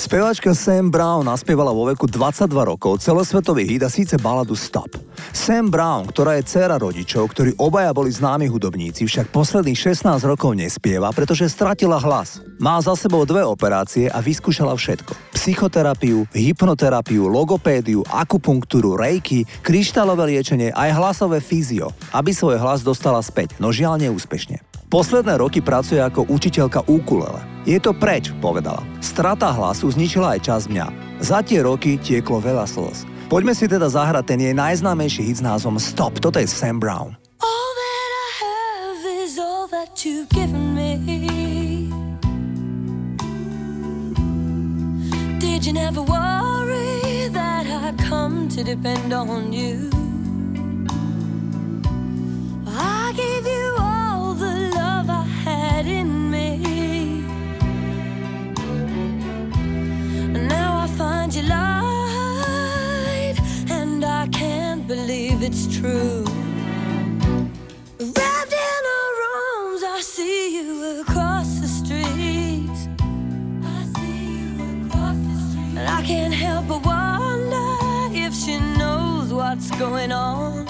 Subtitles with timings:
[0.00, 4.96] Spevačka Sam Brown naspievala vo veku 22 rokov celosvetový hit a síce baladu Stop.
[5.28, 10.56] Sam Brown, ktorá je dcéra rodičov, ktorí obaja boli známi hudobníci, však posledných 16 rokov
[10.56, 12.40] nespieva, pretože stratila hlas.
[12.56, 15.36] Má za sebou dve operácie a vyskúšala všetko.
[15.36, 23.60] Psychoterapiu, hypnoterapiu, logopédiu, akupunktúru, reiki, kryštálové liečenie aj hlasové fyzio, aby svoj hlas dostala späť,
[23.60, 24.69] no žiaľ neúspešne.
[24.90, 27.38] Posledné roky pracuje ako učiteľka ukulele.
[27.62, 28.82] Je to preč, povedala.
[28.98, 30.90] Strata hlasu zničila aj čas mňa.
[31.22, 33.06] Za tie roky tieklo veľa slz.
[33.30, 36.18] Poďme si teda zahrať ten jej najznámejší hit s názvom Stop.
[36.18, 37.14] Toto je Sam Brown.
[45.38, 49.99] Did you never worry that I come to depend on you?
[65.50, 66.24] It's true.
[67.98, 72.78] Wrapped in her arms, I see you across the street.
[73.64, 75.78] I see you across the street.
[75.78, 80.69] And I can't help but wonder if she knows what's going on.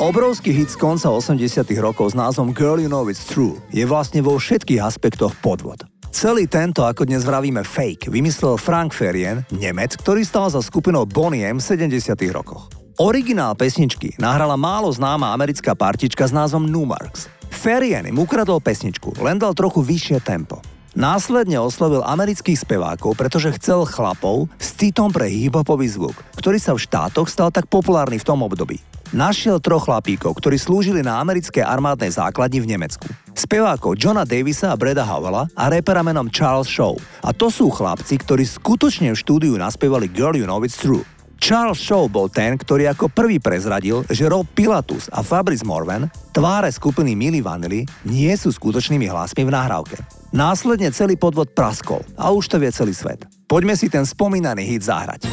[0.00, 4.24] Obrovský hit z konca 80 rokov s názvom Girl You Know It's True je vlastne
[4.24, 5.84] vo všetkých aspektoch podvod.
[6.08, 11.44] Celý tento, ako dnes vravíme fake, vymyslel Frank Ferien, Nemec, ktorý stal za skupinou Bonnie
[11.44, 12.72] M v 70 rokoch.
[13.04, 17.28] Originál pesničky nahrala málo známa americká partička s názvom Numarks.
[17.52, 20.64] Ferien im ukradol pesničku, len dal trochu vyššie tempo.
[20.92, 26.84] Následne oslovil amerických spevákov, pretože chcel chlapov s citom pre hiphopový zvuk, ktorý sa v
[26.84, 28.76] štátoch stal tak populárny v tom období.
[29.12, 33.08] našiel troch chlapíkov, ktorí slúžili na americkej armádnej základni v Nemecku.
[33.32, 36.96] Spevákov Johna Davisa a Breda Howella a repera menom Charles Shaw.
[37.24, 41.04] A to sú chlapci, ktorí skutočne v štúdiu naspievali Girl You Know It's True.
[41.42, 46.70] Charles Shaw bol ten, ktorý ako prvý prezradil, že Rob Pilatus a Fabrice Morven, tváre
[46.70, 49.98] skupiny Milli Vanilli, nie sú skutočnými hlasmi v nahrávke.
[50.30, 53.26] Následne celý podvod praskol a už to vie celý svet.
[53.50, 55.26] Poďme si ten spomínaný hit zahrať.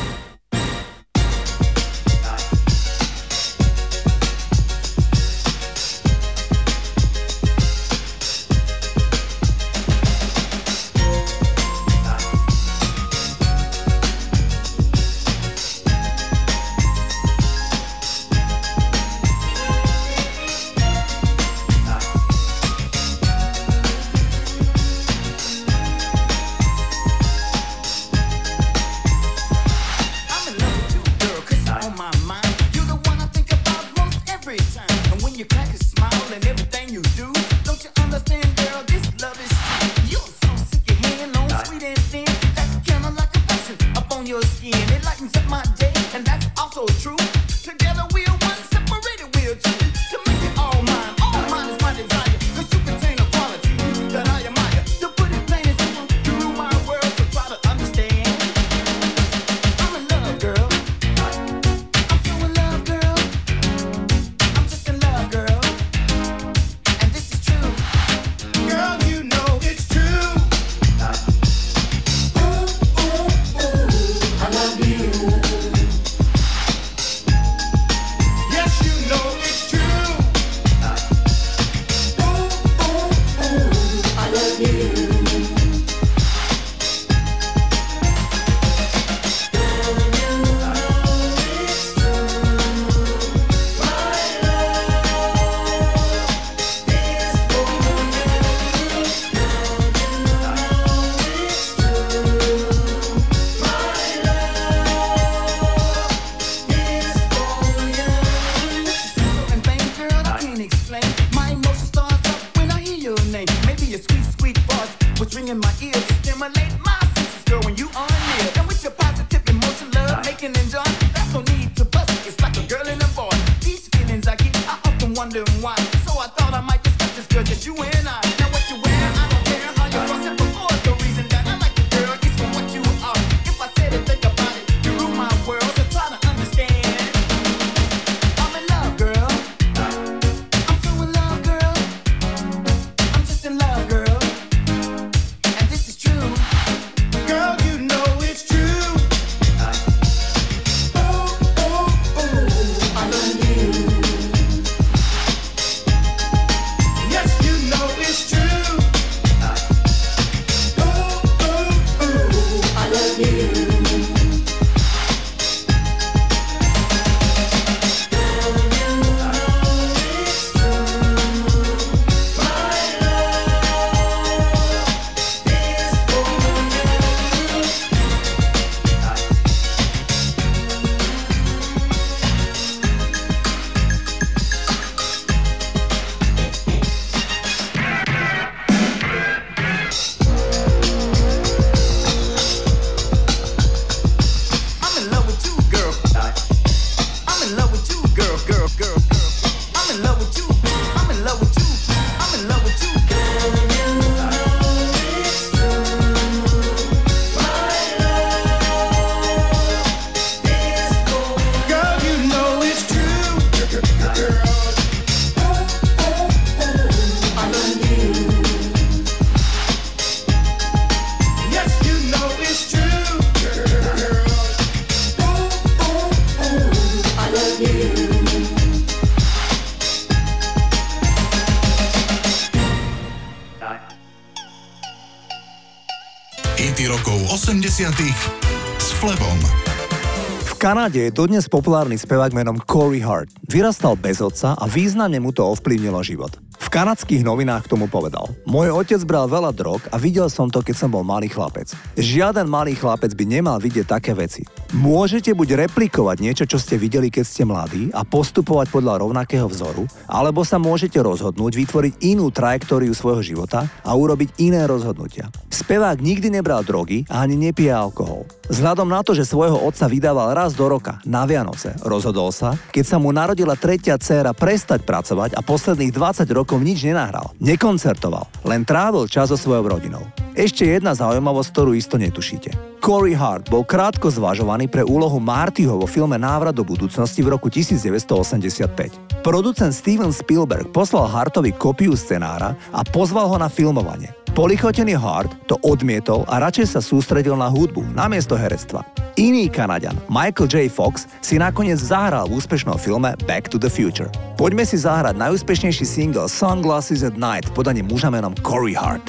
[240.60, 243.32] Kanade je dodnes populárny spevák menom Corey Hart.
[243.48, 246.36] Vyrastal bez otca a významne mu to ovplyvnilo život.
[246.60, 248.28] V kanadských novinách tomu povedal.
[248.44, 251.72] Môj otec bral veľa drog a videl som to, keď som bol malý chlapec.
[251.96, 254.44] Žiaden malý chlapec by nemal vidieť také veci.
[254.70, 259.90] Môžete buď replikovať niečo, čo ste videli, keď ste mladí a postupovať podľa rovnakého vzoru,
[260.06, 265.34] alebo sa môžete rozhodnúť vytvoriť inú trajektóriu svojho života a urobiť iné rozhodnutia.
[265.50, 268.30] Spevák nikdy nebral drogy a ani nepije alkohol.
[268.46, 272.86] Vzhľadom na to, že svojho otca vydával raz do roka na Vianoce, rozhodol sa, keď
[272.86, 277.34] sa mu narodila tretia dcéra prestať pracovať a posledných 20 rokov nič nenahral.
[277.42, 280.06] Nekoncertoval, len trávil čas so svojou rodinou.
[280.38, 282.79] Ešte jedna zaujímavosť, ktorú isto netušíte.
[282.90, 287.46] Corey Hart bol krátko zvažovaný pre úlohu Martyho vo filme Návrat do budúcnosti v roku
[287.46, 289.22] 1985.
[289.22, 294.10] Producent Steven Spielberg poslal Hartovi kopiu scenára a pozval ho na filmovanie.
[294.34, 298.82] Polichotený Hart to odmietol a radšej sa sústredil na hudbu namiesto herectva.
[299.22, 300.66] Iný Kanaďan, Michael J.
[300.66, 304.10] Fox, si nakoniec zahral v úspešnom filme Back to the Future.
[304.34, 309.06] Poďme si zahrať najúspešnejší single Sunglasses at Night v podaní muža menom Corey Hart.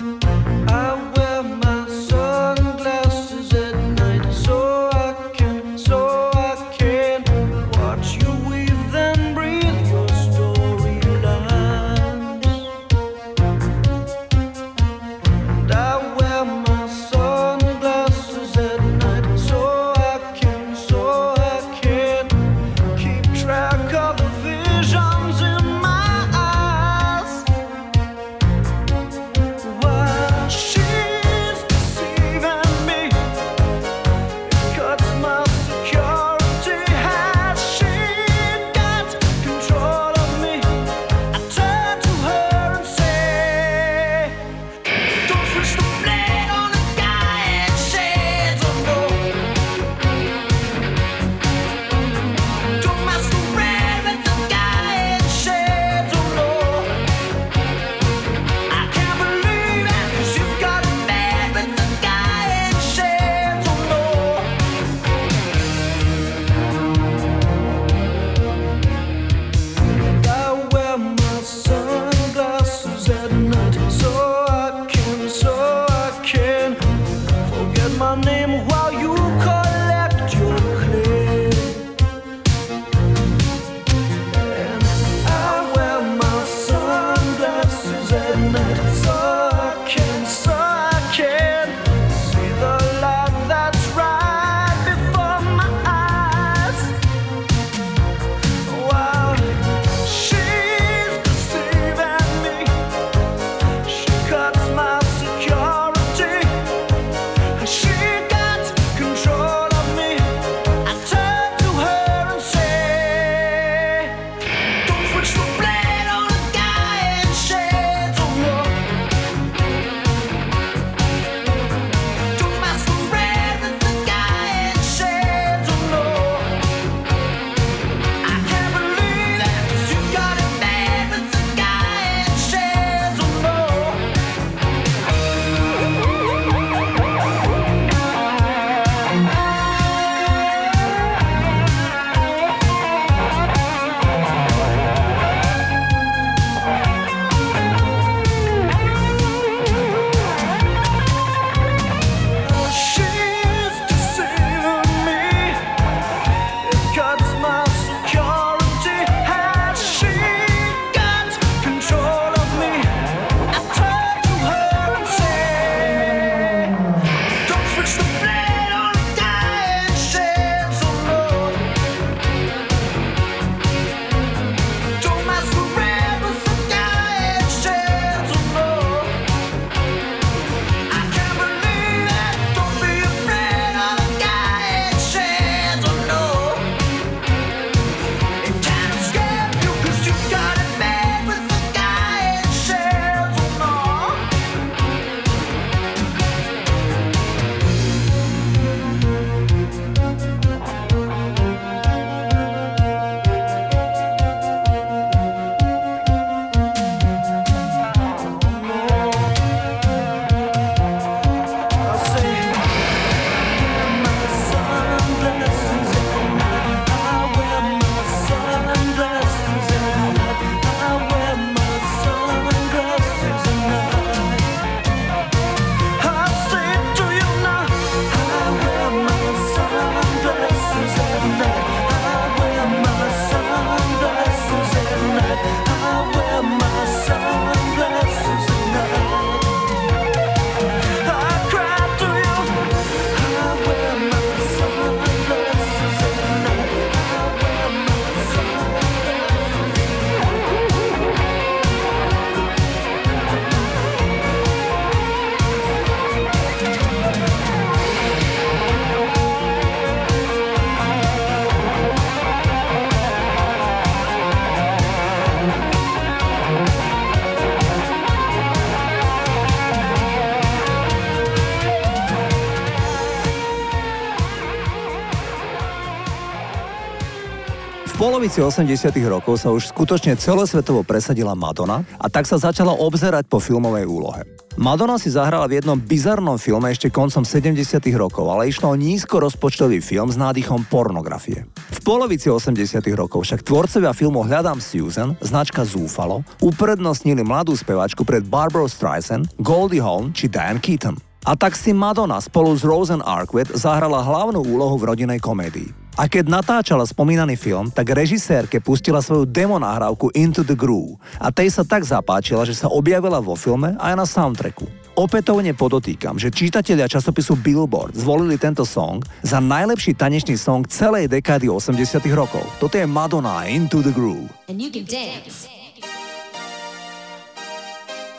[278.00, 283.36] Polovici 80 rokov sa už skutočne celosvetovo presadila Madonna a tak sa začala obzerať po
[283.36, 284.24] filmovej úlohe.
[284.56, 287.60] Madonna si zahrala v jednom bizarnom filme ešte koncom 70
[288.00, 291.44] rokov, ale išlo o nízko rozpočtový film s nádychom pornografie.
[291.76, 298.24] V polovici 80 rokov však tvorcovia filmu Hľadám Susan, značka Zúfalo, uprednostnili mladú spevačku pred
[298.24, 300.96] Barbara Streisand, Goldie Hawn či Diane Keaton.
[301.28, 305.89] A tak si Madonna spolu s Rosen Arquette zahrala hlavnú úlohu v rodinej komédii.
[305.98, 311.34] A keď natáčala spomínaný film, tak režisérke pustila svoju demo nahrávku Into the Groove a
[311.34, 314.70] tej sa tak zapáčila, že sa objavila vo filme aj na soundtracku.
[314.98, 321.48] Opätovne podotýkam, že čítatelia časopisu Billboard zvolili tento song za najlepší tanečný song celej dekády
[321.48, 322.44] 80 rokov.
[322.60, 324.28] Toto je Madonna Into the Groove.
[324.50, 325.48] And you can dance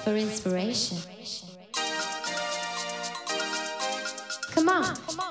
[0.02, 0.98] for inspiration.
[4.52, 5.31] Come on.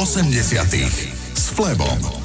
[0.00, 2.19] 80 s Flebom.